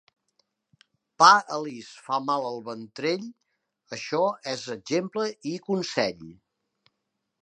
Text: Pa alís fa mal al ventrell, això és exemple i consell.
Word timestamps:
Pa 1.23 1.27
alís 1.57 1.89
fa 2.05 2.17
mal 2.29 2.47
al 2.47 2.57
ventrell, 2.69 3.27
això 3.97 4.23
és 4.55 4.65
exemple 4.79 5.27
i 5.53 5.55
consell. 5.69 6.25